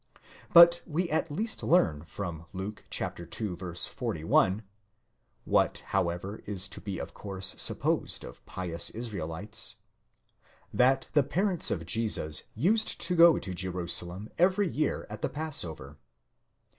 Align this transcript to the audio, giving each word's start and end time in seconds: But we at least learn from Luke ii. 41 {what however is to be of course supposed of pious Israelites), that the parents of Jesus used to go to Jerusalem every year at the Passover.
But 0.51 0.81
we 0.87 1.11
at 1.11 1.29
least 1.29 1.61
learn 1.61 2.01
from 2.05 2.47
Luke 2.53 2.83
ii. 2.99 3.55
41 3.85 4.63
{what 5.45 5.83
however 5.89 6.41
is 6.47 6.67
to 6.69 6.81
be 6.81 6.97
of 6.97 7.13
course 7.13 7.53
supposed 7.61 8.23
of 8.23 8.43
pious 8.47 8.89
Israelites), 8.89 9.75
that 10.73 11.07
the 11.13 11.21
parents 11.21 11.69
of 11.69 11.85
Jesus 11.85 12.45
used 12.55 12.99
to 13.01 13.15
go 13.15 13.37
to 13.37 13.53
Jerusalem 13.53 14.31
every 14.39 14.67
year 14.67 15.05
at 15.07 15.21
the 15.21 15.29
Passover. 15.29 15.99